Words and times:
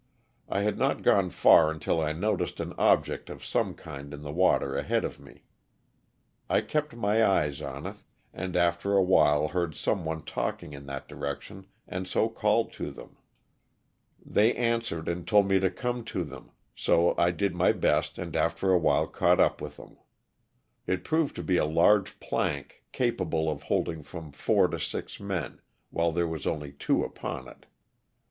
I 0.49 0.61
had 0.61 0.79
not 0.79 1.03
gone 1.03 1.29
far 1.29 1.69
until 1.69 2.01
I 2.01 2.11
noticed 2.11 2.59
an 2.59 2.73
object 2.79 3.29
of 3.29 3.45
some 3.45 3.75
kind 3.75 4.15
in 4.15 4.23
the 4.23 4.31
water 4.31 4.75
ahead 4.75 5.05
of 5.05 5.19
me. 5.19 5.43
I 6.49 6.61
kept 6.61 6.95
my 6.95 7.23
eyes 7.23 7.61
on 7.61 7.85
it, 7.85 7.97
and 8.33 8.55
after 8.55 8.93
awhile 8.95 9.49
heard 9.49 9.75
some 9.75 10.03
one 10.03 10.23
talking 10.23 10.73
in 10.73 10.87
that 10.87 11.07
direction 11.07 11.67
and 11.87 12.07
so 12.07 12.29
called 12.29 12.73
to 12.81 12.89
them. 12.89 13.15
They 14.25 14.49
ITC 14.49 14.49
I 14.49 14.49
Ov<S 14.49 14.49
OK 14.49 14.55
THK 14.55 14.55
Sl'lTVNA. 14.55 14.75
answorod 14.75 15.07
and 15.11 15.27
told 15.27 15.45
ino 15.51 15.59
to 15.59 15.69
ooino 15.69 16.05
to 16.07 16.25
tliom, 16.25 16.49
so 16.75 17.13
I 17.19 17.31
diil 17.31 17.53
my 17.53 17.71
best 17.71 18.17
and 18.17 18.35
after 18.35 18.69
awliilo 18.69 19.11
oaught 19.11 19.39
up 19.39 19.61
with 19.61 19.77
thoni. 19.77 19.97
It 20.87 21.03
provod 21.03 21.35
to 21.35 21.43
bo 21.43 21.63
a 21.63 21.69
largo 21.69 22.09
plank 22.19 22.83
capable 22.91 23.51
of 23.51 23.61
holding 23.61 24.01
from 24.01 24.31
four 24.31 24.67
to 24.67 24.79
six 24.79 25.19
men, 25.19 25.61
while 25.91 26.11
there 26.11 26.27
was 26.27 26.47
only 26.47 26.71
two 26.71 27.03
upon 27.03 27.47
it. 27.47 27.67